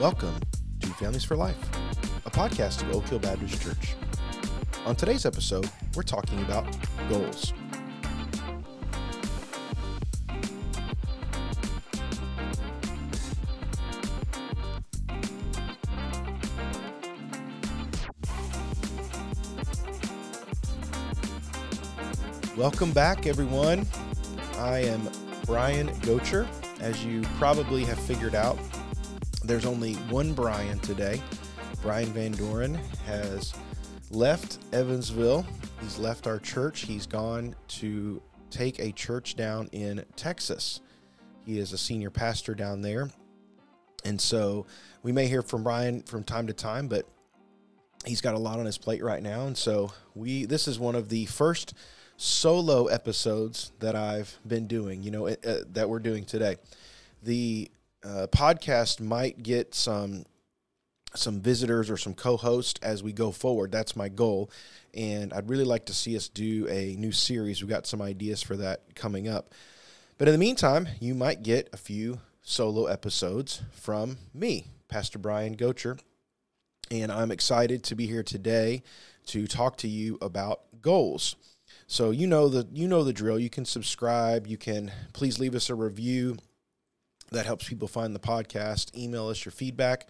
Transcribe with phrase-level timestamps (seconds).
[0.00, 0.34] Welcome
[0.80, 1.56] to Families for Life,
[2.26, 3.94] a podcast of Oak Hill Baptist Church.
[4.86, 6.66] On today's episode, we're talking about
[7.08, 7.52] goals.
[22.56, 23.86] Welcome back, everyone.
[24.58, 25.08] I am
[25.46, 26.48] Brian Gocher.
[26.80, 28.58] As you probably have figured out,
[29.44, 31.20] there's only one Brian today.
[31.82, 32.74] Brian Van Doren
[33.06, 33.52] has
[34.10, 35.46] left Evansville.
[35.82, 36.80] He's left our church.
[36.80, 40.80] He's gone to take a church down in Texas.
[41.44, 43.10] He is a senior pastor down there.
[44.04, 44.66] And so
[45.02, 47.06] we may hear from Brian from time to time, but
[48.06, 49.46] he's got a lot on his plate right now.
[49.46, 51.74] And so we this is one of the first
[52.16, 55.34] solo episodes that I've been doing, you know, uh,
[55.72, 56.56] that we're doing today.
[57.22, 57.70] The
[58.04, 60.24] uh, podcast might get some
[61.16, 63.70] some visitors or some co-hosts as we go forward.
[63.70, 64.50] That's my goal,
[64.92, 67.62] and I'd really like to see us do a new series.
[67.62, 69.54] We've got some ideas for that coming up.
[70.18, 75.56] But in the meantime, you might get a few solo episodes from me, Pastor Brian
[75.56, 75.98] Gocher,
[76.90, 78.82] and I'm excited to be here today
[79.26, 81.36] to talk to you about goals.
[81.86, 83.38] So you know the you know the drill.
[83.38, 84.46] You can subscribe.
[84.46, 86.36] You can please leave us a review.
[87.34, 88.96] That helps people find the podcast.
[88.96, 90.08] Email us your feedback,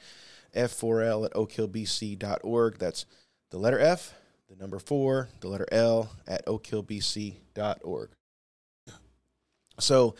[0.55, 2.79] f4l at oakhillbc.org.
[2.79, 3.07] That's
[3.51, 4.15] the letter F,
[4.49, 8.11] the number four, the letter L at oakhillbc.org.
[9.81, 10.15] So,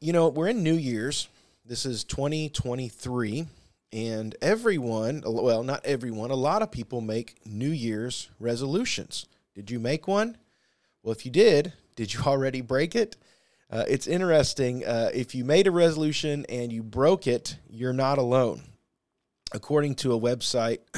[0.00, 1.28] you know, we're in New Year's.
[1.64, 3.46] This is 2023.
[3.92, 9.26] And everyone, well, not everyone, a lot of people make New Year's resolutions.
[9.54, 10.36] Did you make one?
[11.02, 13.16] Well, if you did, did you already break it?
[13.68, 14.84] Uh, it's interesting.
[14.84, 18.62] Uh, if you made a resolution and you broke it, you're not alone.
[19.52, 20.78] According to a website,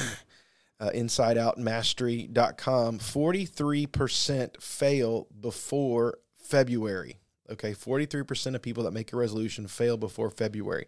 [0.79, 7.17] uh, InsideOutMastery.com, 43% fail before February.
[7.49, 10.85] Okay, 43% of people that make a resolution fail before February.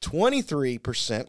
[0.00, 1.28] 23%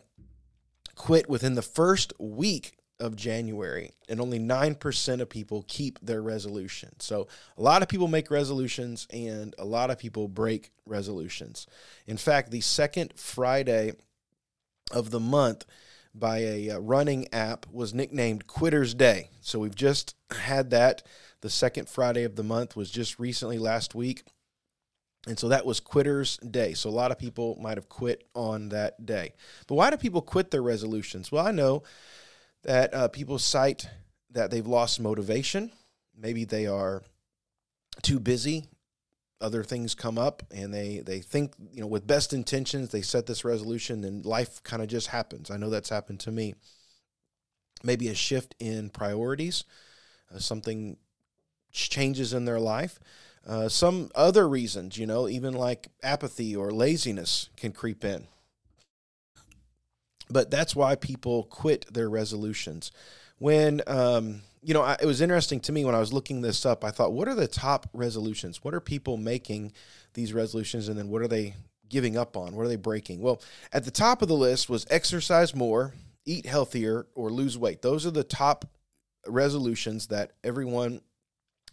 [0.95, 6.99] quit within the first week of January, and only 9% of people keep their resolution.
[6.99, 7.27] So,
[7.57, 11.67] a lot of people make resolutions, and a lot of people break resolutions.
[12.05, 13.93] In fact, the second Friday
[14.91, 15.65] of the month
[16.15, 19.29] by a uh, running app was nicknamed Quitter's Day.
[19.41, 21.03] So, we've just had that.
[21.41, 24.23] The second Friday of the month was just recently last week.
[25.27, 26.73] And so that was Quitter's Day.
[26.73, 29.33] So a lot of people might have quit on that day.
[29.67, 31.31] But why do people quit their resolutions?
[31.31, 31.83] Well, I know
[32.63, 33.87] that uh, people cite
[34.31, 35.71] that they've lost motivation.
[36.15, 37.03] Maybe they are
[38.01, 38.65] too busy.
[39.39, 43.27] Other things come up, and they they think you know with best intentions they set
[43.27, 45.51] this resolution, and life kind of just happens.
[45.51, 46.55] I know that's happened to me.
[47.83, 49.63] Maybe a shift in priorities,
[50.33, 50.97] uh, something
[51.71, 52.99] changes in their life.
[53.45, 58.27] Uh, some other reasons, you know, even like apathy or laziness can creep in.
[60.29, 62.91] But that's why people quit their resolutions.
[63.39, 66.65] When, um, you know, I, it was interesting to me when I was looking this
[66.65, 66.83] up.
[66.83, 68.63] I thought, what are the top resolutions?
[68.63, 69.71] What are people making
[70.13, 71.55] these resolutions, and then what are they
[71.89, 72.55] giving up on?
[72.55, 73.21] What are they breaking?
[73.21, 75.93] Well, at the top of the list was exercise more,
[76.25, 77.81] eat healthier, or lose weight.
[77.81, 78.65] Those are the top
[79.25, 81.01] resolutions that everyone,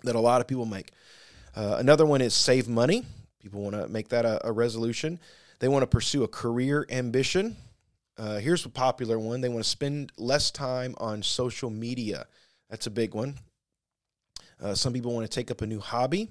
[0.05, 0.93] that a lot of people make.
[1.57, 3.05] Uh, another one is save money.
[3.41, 5.19] People want to make that a, a resolution.
[5.59, 7.57] They want to pursue a career ambition.
[8.17, 9.41] Uh, here's a popular one.
[9.41, 12.27] They want to spend less time on social media.
[12.71, 13.39] That's a big one.
[14.63, 16.31] Uh, some people want to take up a new hobby.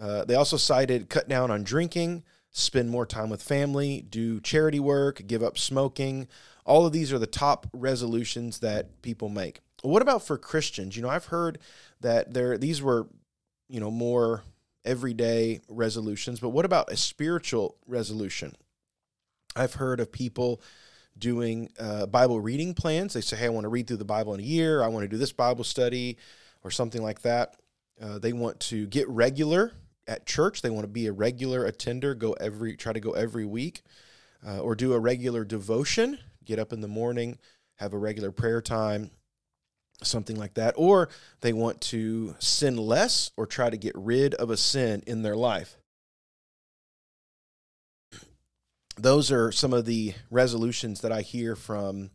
[0.00, 4.80] Uh, they also cited cut down on drinking, spend more time with family, do charity
[4.80, 6.28] work, give up smoking.
[6.64, 9.60] All of these are the top resolutions that people make.
[9.82, 10.96] What about for Christians?
[10.96, 11.58] You know, I've heard
[12.00, 13.08] that there these were,
[13.68, 14.42] you know, more
[14.84, 18.54] everyday resolutions, but what about a spiritual resolution?
[19.56, 20.60] I've heard of people
[21.18, 23.14] doing uh, Bible reading plans.
[23.14, 24.82] They say, hey, I want to read through the Bible in a year.
[24.82, 26.16] I want to do this Bible study
[26.62, 27.56] or something like that.
[28.00, 29.72] Uh, they want to get regular
[30.06, 30.62] at church.
[30.62, 33.82] They want to be a regular attender, go every, try to go every week,
[34.46, 37.38] uh, or do a regular devotion, get up in the morning,
[37.76, 39.10] have a regular prayer time,
[40.02, 40.74] something like that.
[40.76, 41.10] Or
[41.42, 45.36] they want to sin less or try to get rid of a sin in their
[45.36, 45.76] life.
[49.02, 52.10] Those are some of the resolutions that I hear from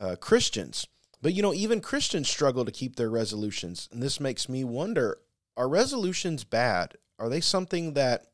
[0.00, 0.86] uh, Christians.
[1.20, 3.88] But you know, even Christians struggle to keep their resolutions.
[3.92, 5.18] And this makes me wonder
[5.56, 6.94] are resolutions bad?
[7.18, 8.26] Are they something that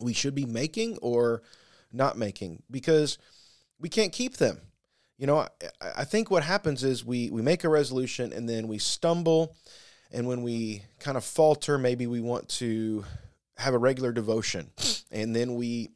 [0.00, 1.42] we should be making or
[1.92, 2.62] not making?
[2.70, 3.18] Because
[3.78, 4.60] we can't keep them.
[5.16, 5.48] You know, I,
[5.98, 9.56] I think what happens is we we make a resolution and then we stumble,
[10.12, 13.04] and when we kind of falter, maybe we want to
[13.56, 14.70] have a regular devotion,
[15.10, 15.90] and then we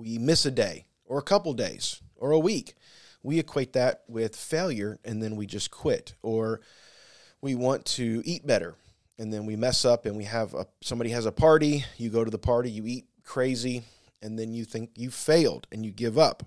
[0.00, 2.74] we miss a day or a couple days or a week.
[3.22, 6.14] We equate that with failure, and then we just quit.
[6.22, 6.60] Or
[7.42, 8.76] we want to eat better,
[9.18, 11.84] and then we mess up, and we have a somebody has a party.
[11.98, 13.82] You go to the party, you eat crazy,
[14.22, 16.42] and then you think you failed, and you give up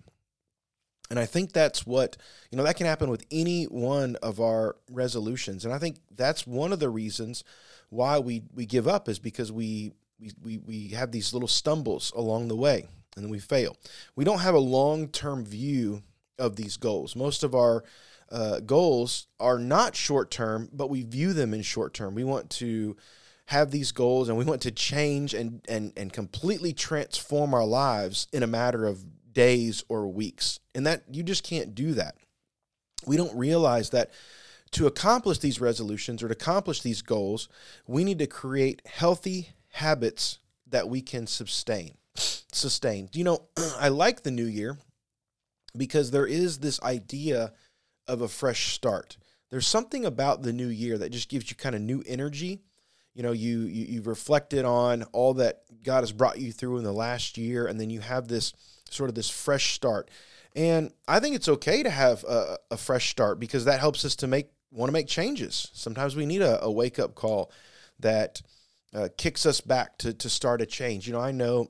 [1.13, 2.17] and I think that's what,
[2.49, 5.63] you know, that can happen with any one of our resolutions.
[5.63, 7.43] And I think that's one of the reasons
[7.89, 12.11] why we, we give up is because we, we, we, we have these little stumbles
[12.15, 13.77] along the way and then we fail.
[14.15, 16.03] We don't have a long term view
[16.39, 17.15] of these goals.
[17.15, 17.83] Most of our
[18.31, 22.15] uh, goals are not short term, but we view them in short term.
[22.15, 22.97] We want to
[23.47, 28.27] have these goals and we want to change and, and, and completely transform our lives
[28.31, 30.59] in a matter of days or weeks.
[30.73, 32.15] And that you just can't do that.
[33.05, 34.11] We don't realize that
[34.71, 37.47] to accomplish these resolutions or to accomplish these goals,
[37.85, 41.95] we need to create healthy habits that we can sustain.
[42.55, 43.09] Sustain.
[43.13, 43.47] You know,
[43.79, 44.77] I like the new year
[45.75, 47.53] because there is this idea
[48.07, 49.17] of a fresh start.
[49.49, 52.61] There's something about the new year that just gives you kind of new energy.
[53.13, 56.83] You know, you, you you've reflected on all that God has brought you through in
[56.83, 58.53] the last year, and then you have this
[58.89, 60.09] sort of this fresh start.
[60.55, 64.15] And I think it's okay to have a, a fresh start because that helps us
[64.17, 65.69] to make want to make changes.
[65.73, 67.51] Sometimes we need a, a wake up call
[67.99, 68.41] that
[68.93, 71.07] uh, kicks us back to to start a change.
[71.07, 71.67] You know, I know,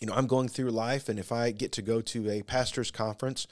[0.00, 2.90] you know, I'm going through life, and if I get to go to a pastor's
[2.90, 3.46] conference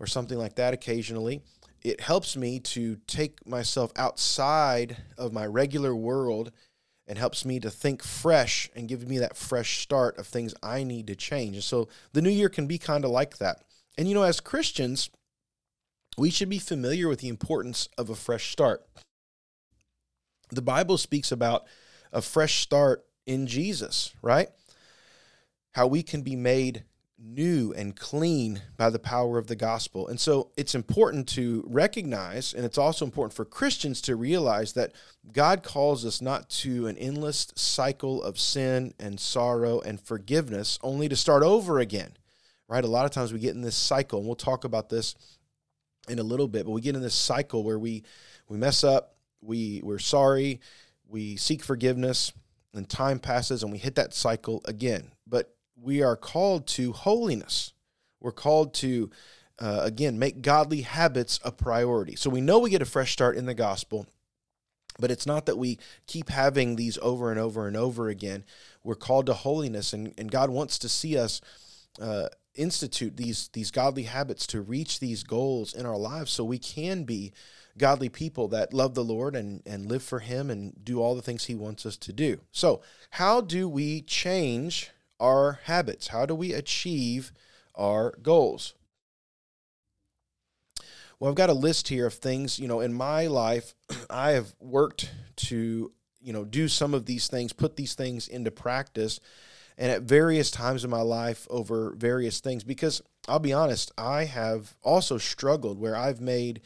[0.00, 1.42] or something like that occasionally,
[1.82, 6.52] it helps me to take myself outside of my regular world
[7.06, 10.84] and helps me to think fresh and gives me that fresh start of things I
[10.84, 11.56] need to change.
[11.56, 13.62] And so the new year can be kind of like that.
[13.98, 15.10] And you know, as Christians,
[16.16, 18.86] we should be familiar with the importance of a fresh start.
[20.50, 21.64] The Bible speaks about
[22.12, 24.48] a fresh start in Jesus, right?
[25.72, 26.84] How we can be made
[27.18, 30.08] new and clean by the power of the gospel.
[30.08, 34.92] And so it's important to recognize, and it's also important for Christians to realize that
[35.32, 41.08] God calls us not to an endless cycle of sin and sorrow and forgiveness, only
[41.08, 42.16] to start over again,
[42.68, 42.84] right?
[42.84, 45.14] A lot of times we get in this cycle, and we'll talk about this
[46.08, 48.02] in a little bit, but we get in this cycle where we
[48.48, 50.60] we mess up, we we're sorry,
[51.06, 52.32] we seek forgiveness,
[52.74, 55.12] and time passes and we hit that cycle again.
[55.26, 57.72] But we are called to holiness.
[58.20, 59.10] We're called to,
[59.58, 62.14] uh, again, make godly habits a priority.
[62.16, 64.06] So we know we get a fresh start in the gospel,
[64.98, 68.44] but it's not that we keep having these over and over and over again.
[68.84, 71.40] We're called to holiness, and, and God wants to see us.
[72.00, 76.58] Uh, institute these these godly habits to reach these goals in our lives so we
[76.58, 77.32] can be
[77.78, 81.22] godly people that love the Lord and and live for him and do all the
[81.22, 82.40] things he wants us to do.
[82.50, 84.90] So, how do we change
[85.22, 86.08] our habits?
[86.08, 87.32] How do we achieve
[87.74, 88.74] our goals?
[91.18, 93.74] Well, I've got a list here of things, you know, in my life,
[94.10, 98.50] I have worked to, you know, do some of these things, put these things into
[98.50, 99.20] practice,
[99.78, 104.24] and at various times in my life over various things because I'll be honest, I
[104.24, 106.60] have also struggled where I've made,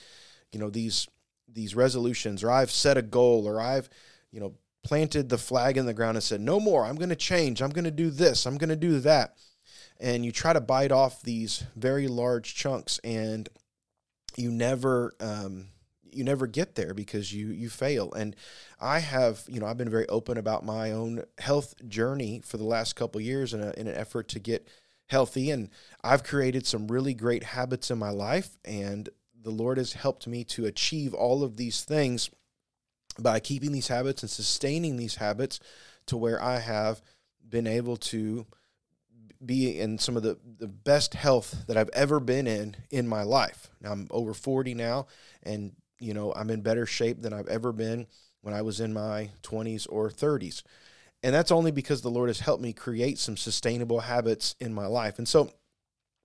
[0.51, 1.07] you know, these
[1.49, 3.89] these resolutions or I've set a goal or I've,
[4.31, 4.55] you know,
[4.87, 7.71] planted the flag in the ground and said, No more, I'm going to change, I'm
[7.71, 9.37] going to do this, I'm going to do that.
[9.99, 13.49] And you try to bite off these very large chunks and
[14.37, 15.69] you never, um,
[16.13, 18.13] you never get there because you you fail.
[18.13, 18.37] And
[18.81, 22.65] i have you know i've been very open about my own health journey for the
[22.65, 24.69] last couple years in, a, in an effort to get
[25.09, 25.51] healthy.
[25.51, 25.69] And
[26.05, 29.09] i've created some really great habits in my life and
[29.43, 32.31] the lord has helped me to achieve all of these things
[33.19, 35.61] by keeping these habits and sustaining these habits
[36.07, 37.03] to where I have
[37.49, 38.47] been able to
[39.45, 43.23] be in some of the, the best health that I've ever been in in my
[43.23, 43.69] life.
[43.81, 45.07] Now I'm over 40 now
[45.43, 48.07] and you know I'm in better shape than I've ever been
[48.41, 50.63] when I was in my 20s or 30s.
[51.23, 54.87] And that's only because the Lord has helped me create some sustainable habits in my
[54.87, 55.19] life.
[55.19, 55.51] And so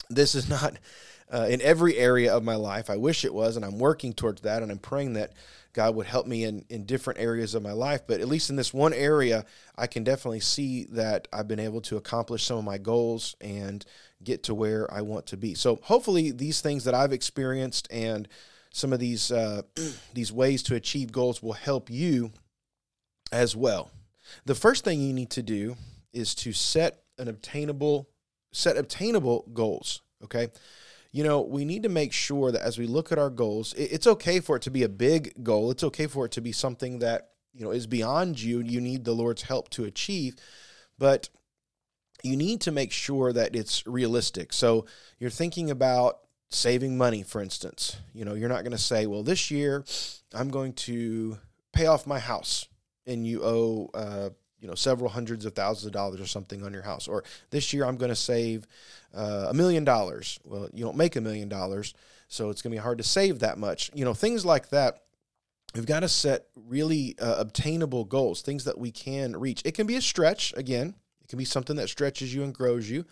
[0.10, 0.78] this is not
[1.32, 2.90] uh, in every area of my life.
[2.90, 4.62] I wish it was, and I'm working towards that.
[4.62, 5.32] And I'm praying that
[5.74, 8.02] God would help me in, in different areas of my life.
[8.08, 9.46] But at least in this one area,
[9.78, 13.86] I can definitely see that I've been able to accomplish some of my goals and
[14.24, 15.54] get to where I want to be.
[15.54, 18.28] So hopefully, these things that I've experienced and
[18.72, 19.64] some of these uh,
[20.14, 22.32] these ways to achieve goals will help you
[23.32, 23.92] as well.
[24.46, 25.76] The first thing you need to do
[26.14, 28.10] is to set an obtainable
[28.52, 30.48] set obtainable goals Okay.
[31.12, 34.08] You know, we need to make sure that as we look at our goals, it's
[34.08, 35.70] okay for it to be a big goal.
[35.70, 38.60] It's okay for it to be something that, you know, is beyond you.
[38.60, 40.36] You need the Lord's help to achieve.
[40.98, 41.30] But
[42.24, 44.54] you need to make sure that it's realistic.
[44.54, 44.86] So
[45.20, 47.98] you're thinking about saving money, for instance.
[48.14, 49.84] You know, you're not going to say, well, this year
[50.34, 51.40] I'm going to
[51.74, 52.68] pay off my house
[53.06, 54.30] and you owe, uh,
[54.62, 57.08] you know, several hundreds of thousands of dollars or something on your house.
[57.08, 58.68] Or this year I'm going to save
[59.14, 60.40] uh, a million dollars.
[60.44, 61.94] Well, you don't make a million dollars,
[62.28, 63.92] so it's going to be hard to save that much.
[63.94, 65.02] You know, things like that.
[65.74, 69.62] We've got to set really uh, obtainable goals, things that we can reach.
[69.64, 72.90] It can be a stretch, again, it can be something that stretches you and grows
[72.90, 73.06] you.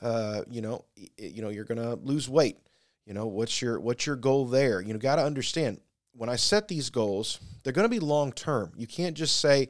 [0.00, 0.84] Uh, you know,
[1.18, 2.58] you know, you're going to lose weight.
[3.06, 4.80] You know, what's your what's your goal there?
[4.80, 5.80] You know, got to understand
[6.16, 8.72] when I set these goals, they're going to be long term.
[8.76, 9.68] You can't just say,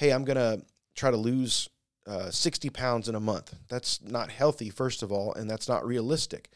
[0.00, 0.64] "Hey, I'm going to
[0.94, 1.68] try to lose
[2.06, 5.86] uh, 60 pounds in a month." That's not healthy, first of all, and that's not
[5.86, 6.48] realistic.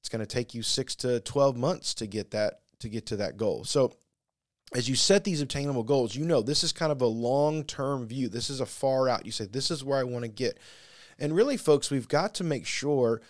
[0.00, 3.16] It's going to take you six to 12 months to get that to get to
[3.16, 3.64] that goal.
[3.64, 3.94] So,
[4.74, 8.06] as you set these obtainable goals, you know this is kind of a long term
[8.06, 8.28] view.
[8.28, 9.24] This is a far out.
[9.24, 10.58] You say, "This is where I want to get,"
[11.18, 13.22] and really, folks, we've got to make sure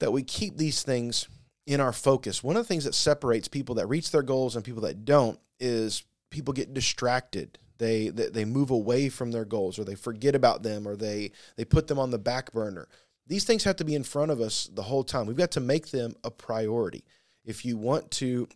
[0.00, 1.28] that we keep these things
[1.66, 2.44] in our focus.
[2.44, 5.38] One of the things that separates people that reach their goals and people that don't
[5.58, 7.58] is people get distracted.
[7.78, 11.32] They, they they move away from their goals or they forget about them or they
[11.56, 12.88] they put them on the back burner.
[13.26, 15.26] These things have to be in front of us the whole time.
[15.26, 17.04] We've got to make them a priority.
[17.44, 18.48] If you want to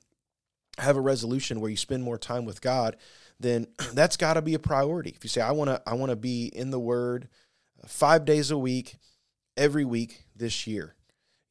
[0.78, 2.96] have a resolution where you spend more time with God,
[3.38, 5.10] then that's got to be a priority.
[5.10, 7.28] If you say I want to I want to be in the word
[7.82, 8.96] uh, 5 days a week
[9.56, 10.94] every week this year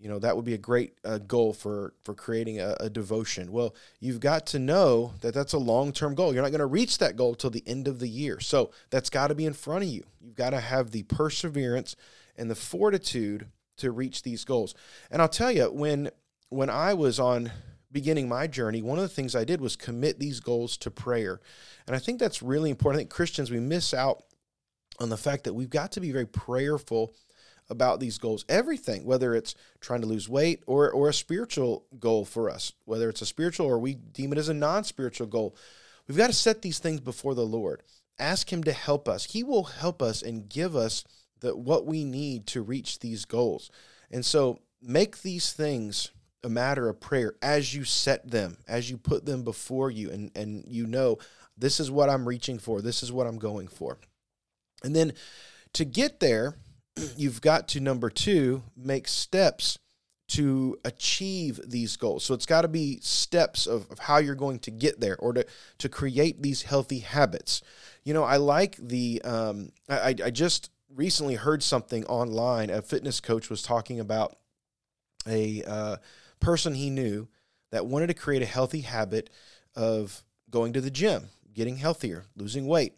[0.02, 3.52] you know that would be a great uh, goal for for creating a, a, devotion.
[3.52, 6.34] Well you've got to know that that's a long-term goal.
[6.34, 8.40] You're not going to reach that goal till the end of the year.
[8.40, 10.04] So that's got to be in front of you.
[10.20, 11.96] You've got to have the perseverance
[12.36, 13.46] and the fortitude
[13.78, 14.74] to reach these goals.
[15.12, 16.10] And i'll tell you when
[16.50, 17.52] when i was on
[17.92, 21.40] beginning my journey one of the things i did was commit these goals to prayer.
[21.86, 22.98] And i think that's really important.
[22.98, 24.24] I think christians we miss out
[25.00, 27.14] on the fact that we've got to be very prayerful
[27.72, 28.46] about these goals.
[28.48, 33.10] Everything, whether it's trying to lose weight or, or a spiritual goal for us, whether
[33.10, 35.56] it's a spiritual or we deem it as a non spiritual goal,
[36.08, 37.82] we've got to set these things before the Lord.
[38.20, 39.32] Ask Him to help us.
[39.32, 41.04] He will help us and give us
[41.40, 43.72] the, what we need to reach these goals.
[44.12, 46.12] And so make these things
[46.44, 50.32] a matter of prayer as you set them, as you put them before you, and,
[50.36, 51.18] and you know,
[51.58, 53.98] this is what I'm reaching for, this is what I'm going for.
[54.84, 55.14] And then
[55.74, 56.56] to get there,
[57.18, 59.78] you've got to number two make steps
[60.30, 62.24] to achieve these goals.
[62.24, 65.34] So it's got to be steps of, of how you're going to get there or
[65.34, 65.46] to,
[65.80, 67.62] to create these healthy habits.
[68.04, 72.70] You know i like the um, I, I just recently heard something online.
[72.70, 74.38] A fitness coach was talking about
[75.28, 75.98] a uh,
[76.40, 77.28] person he knew
[77.72, 79.30] that wanted to create a healthy habit
[79.76, 82.94] of going to the gym getting healthier losing weight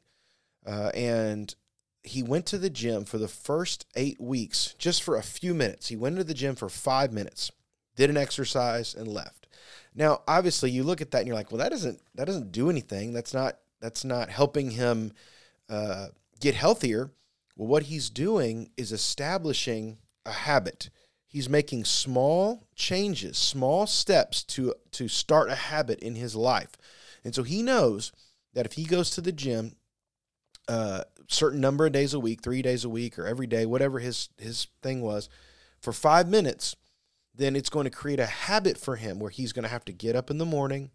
[0.66, 1.56] uh, and
[2.04, 5.88] he went to the gym for the first eight weeks just for a few minutes.
[5.88, 7.52] He went to the gym for five minutes,
[7.96, 9.48] did an exercise, and left.
[9.96, 12.70] Now, obviously, you look at that and you're like, well, that doesn't that doesn't do
[12.70, 13.14] anything.
[13.14, 15.14] That's not that's not helping him
[15.70, 16.08] uh,
[16.40, 17.12] get healthier.
[17.56, 20.90] Well, what he's doing is establishing a habit.
[21.28, 26.72] He's making small changes, small steps to to start a habit in his life,
[27.24, 28.12] and so he knows
[28.54, 29.76] that if he goes to the gym
[30.68, 34.00] uh, certain number of days a week, three days a week, or every day, whatever
[34.00, 35.30] his his thing was,
[35.82, 36.76] for five minutes,
[37.36, 39.94] then it's going to create a habit for him where he's going to have to
[39.94, 40.92] get up in the morning,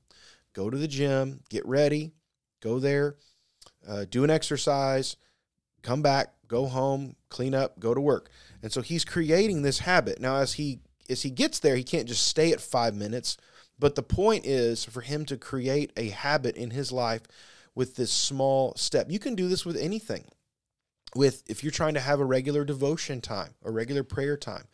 [0.52, 2.12] go to the gym, get ready,
[2.60, 3.16] go there,
[3.88, 5.16] uh, do an exercise,
[5.82, 8.30] come back, go home, clean up, go to work.
[8.62, 10.20] And so he's creating this habit.
[10.20, 10.80] Now, as he
[11.10, 13.36] as he gets there, he can't just stay at five minutes.
[13.78, 17.22] But the point is for him to create a habit in his life
[17.78, 19.06] with this small step.
[19.08, 20.24] You can do this with anything.
[21.14, 24.64] With if you're trying to have a regular devotion time, a regular prayer time,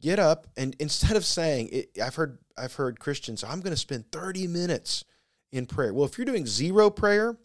[0.00, 3.76] get up and instead of saying, it, I've heard I've heard Christians, I'm going to
[3.76, 5.04] spend 30 minutes
[5.50, 5.92] in prayer.
[5.92, 7.36] Well, if you're doing zero prayer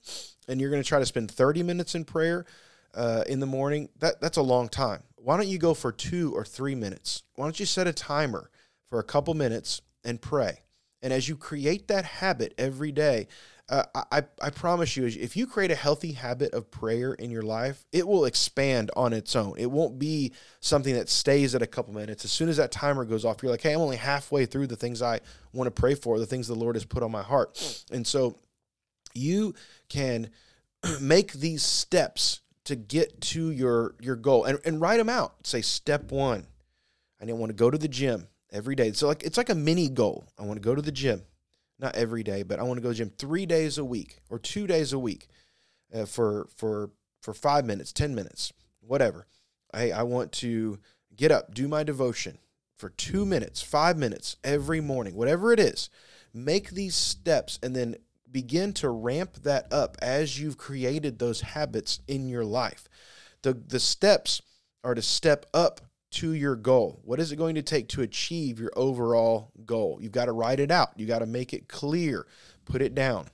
[0.47, 2.45] and you're going to try to spend 30 minutes in prayer
[2.93, 5.01] uh, in the morning, that that's a long time.
[5.15, 7.23] Why don't you go for two or three minutes?
[7.33, 8.51] Why don't you set a timer
[8.87, 10.59] for a couple minutes and pray?
[11.01, 13.27] And as you create that habit every day,
[13.71, 17.41] uh, I, I promise you, if you create a healthy habit of prayer in your
[17.41, 19.53] life, it will expand on its own.
[19.57, 22.25] It won't be something that stays at a couple minutes.
[22.25, 24.75] As soon as that timer goes off, you're like, hey, I'm only halfway through the
[24.75, 25.21] things I
[25.53, 27.83] want to pray for, the things the Lord has put on my heart.
[27.93, 28.37] And so
[29.13, 29.55] you
[29.87, 30.29] can
[30.99, 35.47] make these steps to get to your, your goal and, and write them out.
[35.47, 36.45] Say, step one,
[37.21, 38.91] I didn't want to go to the gym every day.
[38.91, 40.27] So like it's like a mini goal.
[40.37, 41.23] I want to go to the gym,
[41.81, 44.67] not every day, but I want to go gym three days a week or two
[44.67, 45.27] days a week
[45.93, 49.25] uh, for for for five minutes, ten minutes, whatever.
[49.73, 50.79] I I want to
[51.15, 52.37] get up, do my devotion
[52.77, 55.89] for two minutes, five minutes every morning, whatever it is.
[56.33, 57.95] Make these steps and then
[58.31, 62.87] begin to ramp that up as you've created those habits in your life.
[63.41, 64.41] The the steps
[64.83, 66.99] are to step up to your goal.
[67.03, 69.99] What is it going to take to achieve your overall goal?
[70.01, 70.91] You've got to write it out.
[70.95, 72.27] You got to make it clear.
[72.65, 73.27] Put it down.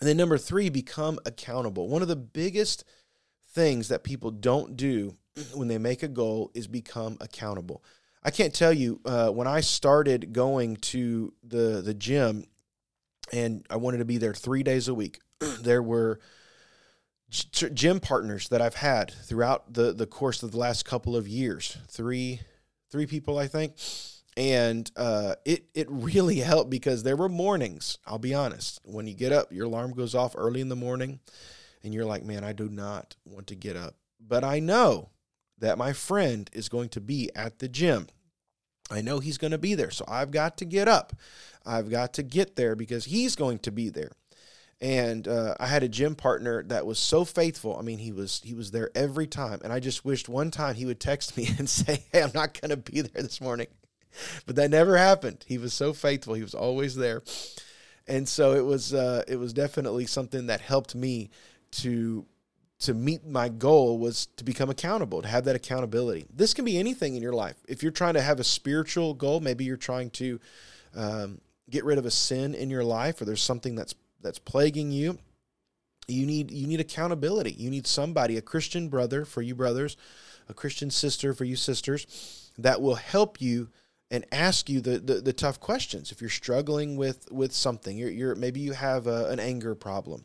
[0.00, 1.88] And then number 3, become accountable.
[1.88, 2.84] One of the biggest
[3.52, 5.16] things that people don't do
[5.54, 7.84] when they make a goal is become accountable.
[8.24, 12.44] I can't tell you uh, when I started going to the the gym
[13.32, 15.20] and I wanted to be there three days a week.
[15.60, 16.20] there were
[17.32, 21.78] gym partners that I've had throughout the the course of the last couple of years.
[21.88, 22.40] Three
[22.90, 23.74] three people, I think.
[24.36, 27.98] And uh, it it really helped because there were mornings.
[28.06, 28.80] I'll be honest.
[28.84, 31.20] When you get up, your alarm goes off early in the morning,
[31.82, 35.10] and you're like, "Man, I do not want to get up." But I know
[35.58, 38.08] that my friend is going to be at the gym.
[38.90, 41.14] I know he's going to be there, so I've got to get up.
[41.64, 44.12] I've got to get there because he's going to be there.
[44.82, 47.76] And uh, I had a gym partner that was so faithful.
[47.78, 50.74] I mean, he was he was there every time, and I just wished one time
[50.74, 53.68] he would text me and say, "Hey, I'm not going to be there this morning,"
[54.44, 55.44] but that never happened.
[55.46, 57.22] He was so faithful; he was always there,
[58.08, 61.30] and so it was uh, it was definitely something that helped me
[61.70, 62.26] to
[62.80, 66.26] to meet my goal was to become accountable, to have that accountability.
[66.34, 67.54] This can be anything in your life.
[67.68, 70.40] If you're trying to have a spiritual goal, maybe you're trying to
[70.96, 74.90] um, get rid of a sin in your life, or there's something that's that's plaguing
[74.90, 75.18] you.
[76.08, 77.52] You need you need accountability.
[77.52, 79.96] You need somebody, a Christian brother for you brothers,
[80.48, 83.68] a Christian sister for you sisters, that will help you
[84.10, 86.12] and ask you the, the, the tough questions.
[86.12, 90.24] If you're struggling with with something, you're, you're maybe you have a, an anger problem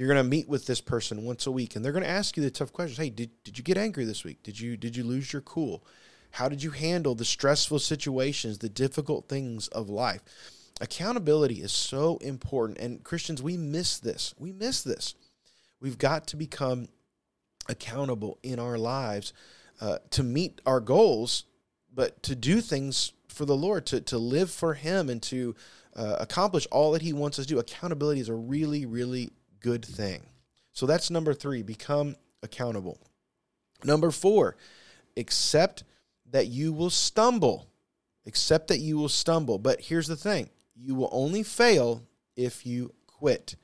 [0.00, 2.34] you're going to meet with this person once a week and they're going to ask
[2.36, 2.96] you the tough questions.
[2.96, 4.42] Hey, did, did you get angry this week?
[4.42, 5.84] Did you did you lose your cool?
[6.30, 10.22] How did you handle the stressful situations, the difficult things of life?
[10.80, 14.34] Accountability is so important and Christians we miss this.
[14.38, 15.14] We miss this.
[15.80, 16.88] We've got to become
[17.68, 19.32] accountable in our lives
[19.80, 21.44] uh, to meet our goals,
[21.94, 25.54] but to do things for the Lord, to, to live for Him, and to
[25.96, 27.58] uh, accomplish all that He wants us to do.
[27.58, 30.22] Accountability is a really, really good thing.
[30.72, 32.98] So that's number three become accountable.
[33.84, 34.56] Number four,
[35.16, 35.84] accept
[36.30, 37.66] that you will stumble.
[38.26, 39.58] Accept that you will stumble.
[39.58, 42.02] But here's the thing you will only fail
[42.36, 43.56] if you quit.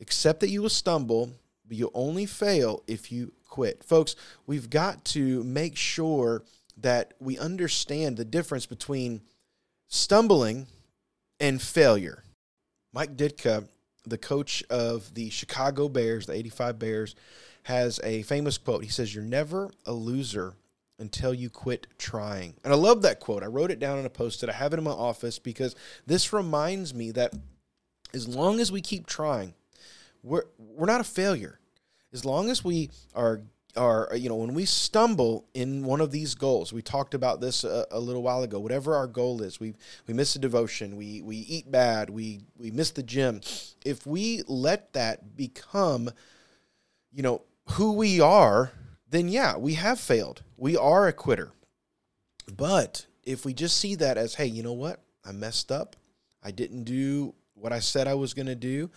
[0.00, 1.30] Accept that you will stumble,
[1.66, 3.82] but you'll only fail if you quit.
[3.84, 6.44] Folks, we've got to make sure
[6.76, 9.20] that we understand the difference between
[9.88, 10.66] stumbling
[11.40, 12.24] and failure.
[12.92, 13.68] Mike Ditka
[14.06, 17.14] the coach of the Chicago Bears, the 85 Bears,
[17.64, 18.84] has a famous quote.
[18.84, 20.54] He says, You're never a loser
[21.04, 22.54] until you quit trying.
[22.64, 23.42] And I love that quote.
[23.42, 24.48] I wrote it down on a post it.
[24.48, 27.34] I have it in my office because this reminds me that
[28.14, 29.52] as long as we keep trying,
[30.22, 31.60] we're, we're not a failure.
[32.14, 33.42] As long as we are
[33.76, 37.64] are you know when we stumble in one of these goals we talked about this
[37.64, 39.74] a, a, little while ago whatever our goal is we
[40.06, 43.40] we miss a devotion we we eat bad we we miss the gym
[43.84, 46.08] if we let that become
[47.12, 48.70] you know who we are
[49.08, 51.52] then yeah we have failed we are a quitter
[52.56, 55.96] but if we just see that as hey you know what i messed up
[56.42, 58.90] i didn't do what i said i was going to do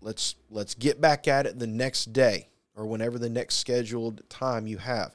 [0.00, 4.66] let's let's get back at it the next day or whenever the next scheduled time
[4.66, 5.14] you have.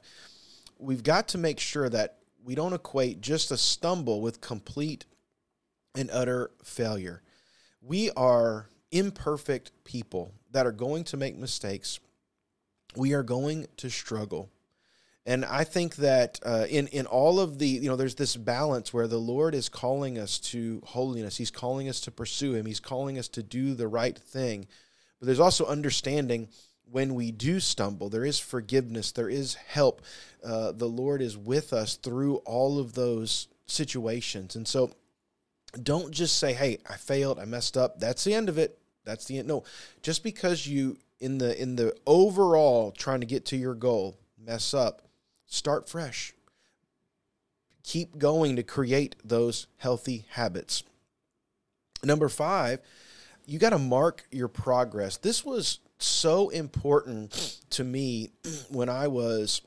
[0.78, 5.04] We've got to make sure that we don't equate just a stumble with complete
[5.94, 7.22] and utter failure.
[7.82, 12.00] We are imperfect people that are going to make mistakes.
[12.96, 14.50] We are going to struggle.
[15.26, 18.92] And I think that uh, in in all of the you know there's this balance
[18.92, 21.36] where the Lord is calling us to holiness.
[21.36, 22.66] He's calling us to pursue Him.
[22.66, 24.66] He's calling us to do the right thing.
[25.18, 26.48] But there's also understanding
[26.90, 30.02] when we do stumble, there is forgiveness, there is help.
[30.44, 34.56] Uh, the Lord is with us through all of those situations.
[34.56, 34.90] And so
[35.82, 38.00] don't just say, hey, I failed, I messed up.
[38.00, 38.78] That's the end of it.
[39.04, 39.48] That's the end.
[39.48, 39.64] No,
[40.02, 44.74] just because you in the in the overall trying to get to your goal mess
[44.74, 45.02] up,
[45.46, 46.34] start fresh.
[47.82, 50.82] Keep going to create those healthy habits.
[52.02, 52.80] Number five,
[53.46, 55.16] you got to mark your progress.
[55.16, 58.30] This was so important to me
[58.70, 59.62] when I was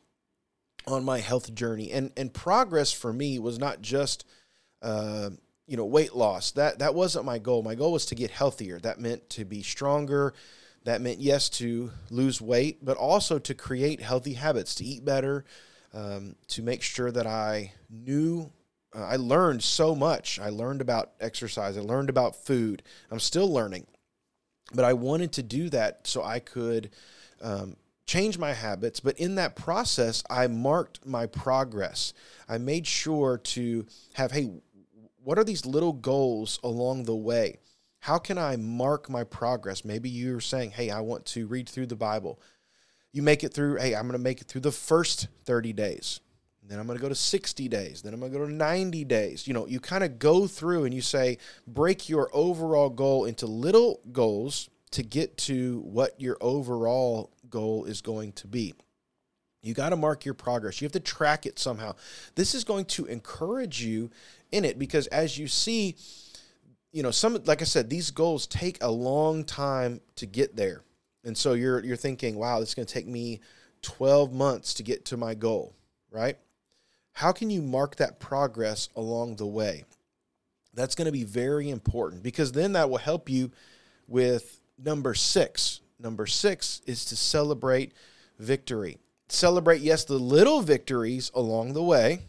[0.88, 1.92] on my health journey.
[1.92, 4.26] And and progress for me was not just
[4.82, 5.30] uh,
[5.66, 6.52] you know, weight loss.
[6.52, 7.64] That that wasn't my goal.
[7.64, 8.80] My goal was to get healthier.
[8.80, 10.34] That meant to be stronger.
[10.86, 15.46] That meant yes to lose weight, but also to create healthy habits, to eat better,
[15.94, 18.52] um, to make sure that I knew.
[18.94, 20.40] Uh, I learned so much.
[20.40, 21.78] I learned about exercise.
[21.78, 22.84] I learned about food.
[23.10, 23.88] I'm still learning,
[24.74, 26.90] but I wanted to do that so I could
[27.42, 29.00] um, change my habits.
[29.00, 32.14] But in that process, I marked my progress.
[32.50, 34.52] I made sure to have, hey,
[35.24, 37.60] what are these little goals along the way?
[38.04, 39.86] How can I mark my progress?
[39.86, 42.38] Maybe you're saying, hey, I want to read through the Bible.
[43.14, 46.20] You make it through, hey, I'm going to make it through the first 30 days.
[46.68, 48.02] Then I'm going to go to 60 days.
[48.02, 49.48] Then I'm going to go to 90 days.
[49.48, 53.48] You know, you kind of go through and you say, break your overall goal into
[53.48, 58.74] little goals to get to what your overall goal is going to be.
[59.62, 60.82] You got to mark your progress.
[60.82, 61.96] You have to track it somehow.
[62.36, 64.12] This is going to encourage you
[64.52, 65.96] in it because as you see,
[66.94, 70.84] you know, some like I said, these goals take a long time to get there.
[71.26, 73.42] And so you're you're thinking, wow, is going to take me
[73.82, 75.76] 12 months to get to my goal,
[76.10, 76.38] right?
[77.12, 79.84] How can you mark that progress along the way?
[80.74, 83.52] That's going to be very important because then that will help you
[84.08, 85.82] with number 6.
[86.00, 87.94] Number 6 is to celebrate
[88.40, 88.98] victory
[89.34, 92.20] celebrate, yes, the little victories along the way,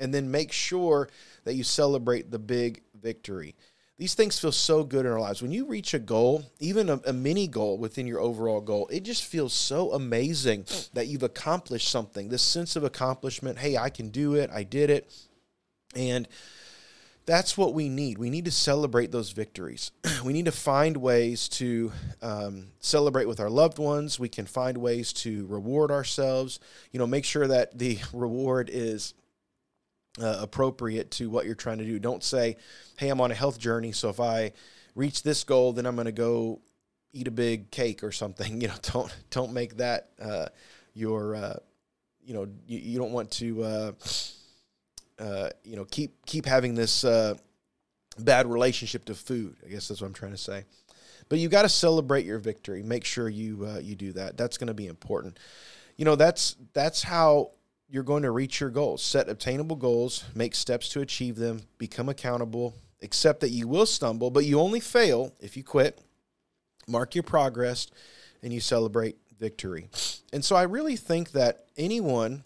[0.00, 1.08] and then make sure
[1.44, 3.54] that you celebrate the big victory.
[3.98, 5.42] These things feel so good in our lives.
[5.42, 9.02] When you reach a goal, even a, a, mini goal within your overall goal, it
[9.02, 12.28] just feels so amazing that you've accomplished something.
[12.28, 15.12] This sense of accomplishment hey, I can do it, I did it.
[15.96, 16.28] And
[17.26, 18.18] that's what we need.
[18.18, 19.90] We need to celebrate those victories.
[20.24, 21.90] we need to find ways to
[22.22, 24.20] um, celebrate with our loved ones.
[24.20, 26.60] We can find ways to reward ourselves.
[26.92, 29.12] You know, make sure that the reward is
[30.20, 31.98] uh, appropriate to what you're trying to do.
[31.98, 32.56] Don't say,
[32.96, 34.52] "Hey, I'm on a health journey, so if I
[34.94, 36.60] reach this goal, then I'm going to go
[37.12, 40.46] eat a big cake or something." You know, don't don't make that uh,
[40.94, 41.34] your.
[41.36, 41.56] Uh,
[42.24, 43.92] you know, you, you don't want to uh,
[45.18, 47.34] uh, you know, keep keep having this uh,
[48.18, 49.56] bad relationship to food.
[49.64, 50.64] I guess that's what I'm trying to say.
[51.30, 52.82] But you got to celebrate your victory.
[52.82, 54.36] Make sure you you do that.
[54.36, 55.38] That's going to be important.
[55.96, 57.52] You know, that's that's how
[57.88, 59.02] you're going to reach your goals.
[59.02, 64.30] Set obtainable goals, make steps to achieve them, become accountable, accept that you will stumble,
[64.30, 66.00] but you only fail if you quit.
[66.86, 67.88] Mark your progress
[68.42, 69.88] and you celebrate victory.
[70.32, 72.44] And so I really think that anyone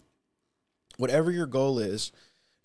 [0.97, 2.11] whatever your goal is,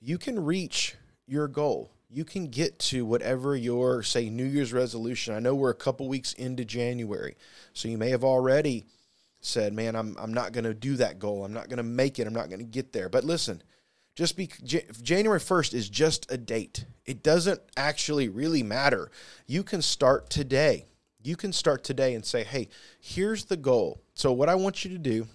[0.00, 0.94] you can reach
[1.26, 1.90] your goal.
[2.10, 5.34] You can get to whatever your, say, New Year's resolution.
[5.34, 7.36] I know we're a couple weeks into January,
[7.72, 8.86] so you may have already
[9.40, 11.44] said, Man, I'm, I'm not going to do that goal.
[11.44, 12.26] I'm not going to make it.
[12.26, 13.08] I'm not going to get there.
[13.08, 13.62] But listen,
[14.14, 14.48] just be
[15.02, 16.86] January 1st is just a date.
[17.06, 19.10] It doesn't actually really matter.
[19.46, 20.86] You can start today.
[21.22, 22.68] You can start today and say, "Hey,
[23.00, 25.26] here's the goal." So what I want you to do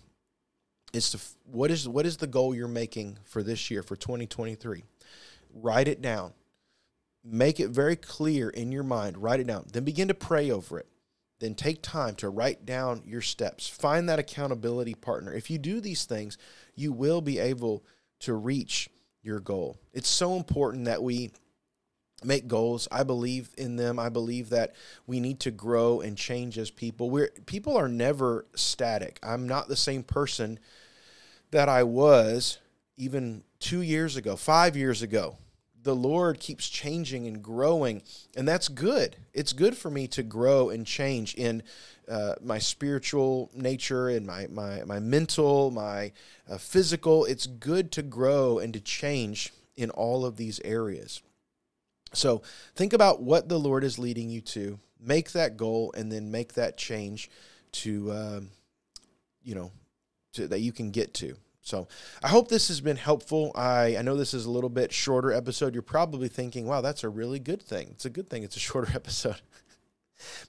[0.93, 4.83] is to what is what is the goal you're making for this year for 2023
[5.55, 6.31] write it down
[7.23, 10.79] make it very clear in your mind write it down then begin to pray over
[10.79, 10.87] it
[11.39, 13.67] then take time to write down your steps.
[13.67, 15.33] Find that accountability partner.
[15.33, 16.37] If you do these things
[16.75, 17.83] you will be able
[18.19, 18.89] to reach
[19.21, 19.77] your goal.
[19.93, 21.31] It's so important that we
[22.23, 22.87] make goals.
[22.91, 23.99] I believe in them.
[23.99, 24.75] I believe that
[25.07, 27.09] we need to grow and change as people.
[27.09, 29.19] We're people are never static.
[29.23, 30.59] I'm not the same person
[31.51, 32.59] that I was
[32.97, 35.37] even two years ago, five years ago.
[35.83, 38.03] The Lord keeps changing and growing,
[38.37, 39.17] and that's good.
[39.33, 41.61] It's good for me to grow and change in
[42.09, 46.13] uh, my spiritual nature and my my my mental, my
[46.49, 47.25] uh, physical.
[47.25, 51.21] It's good to grow and to change in all of these areas.
[52.13, 52.43] So
[52.75, 54.79] think about what the Lord is leading you to.
[54.99, 57.29] Make that goal, and then make that change
[57.73, 58.49] to, um,
[59.41, 59.71] you know,
[60.33, 61.35] to, that you can get to.
[61.63, 61.87] So
[62.21, 63.53] I hope this has been helpful.
[63.55, 65.73] I, I know this is a little bit shorter episode.
[65.73, 67.87] You're probably thinking, wow, that's a really good thing.
[67.91, 69.41] It's a good thing it's a shorter episode.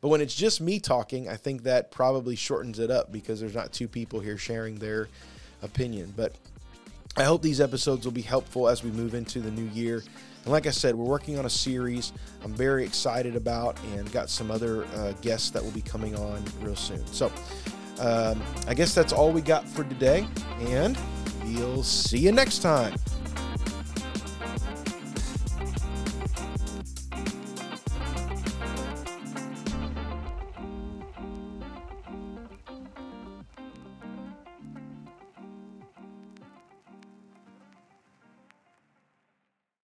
[0.00, 3.55] but when it's just me talking, I think that probably shortens it up because there's
[3.55, 5.09] not two people here sharing their
[5.62, 6.12] opinion.
[6.16, 6.35] But
[7.16, 10.03] I hope these episodes will be helpful as we move into the new year.
[10.42, 14.29] And like I said, we're working on a series I'm very excited about and got
[14.29, 17.07] some other uh, guests that will be coming on real soon.
[17.07, 17.31] So
[18.00, 20.26] um, I guess that's all we got for today,
[20.61, 20.98] and
[21.44, 22.94] we'll see you next time.